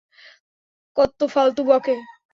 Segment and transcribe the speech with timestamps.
[0.97, 1.95] কত্ত ফালতু বকে?